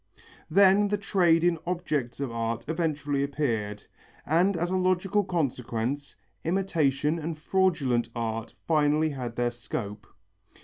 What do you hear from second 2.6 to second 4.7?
eventually appeared, and